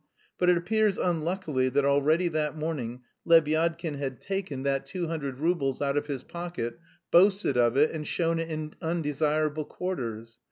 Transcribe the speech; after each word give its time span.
But 0.39 0.49
it 0.49 0.57
appears 0.57 0.97
unluckily 0.97 1.69
that 1.69 1.85
already 1.85 2.27
that 2.29 2.57
morning 2.57 3.01
Lebyadkin 3.23 3.97
had 3.99 4.19
taken 4.19 4.63
that 4.63 4.87
two 4.87 5.05
hundred 5.05 5.37
roubles 5.37 5.79
out 5.79 5.95
of 5.95 6.07
his 6.07 6.23
pocket, 6.23 6.79
boasted 7.11 7.55
of 7.55 7.77
it 7.77 7.91
and 7.91 8.07
shown 8.07 8.39
it 8.39 8.49
in 8.49 8.73
undesirable 8.81 9.65
quarters. 9.65 10.39